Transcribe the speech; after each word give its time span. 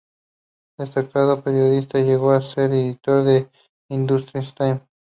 Destacado 0.79 1.43
periodista, 1.43 1.99
llegó 1.99 2.31
a 2.31 2.41
ser 2.41 2.71
editor 2.71 3.23
de 3.23 3.47
"Hindustan 3.87 4.45
Times". 4.57 4.81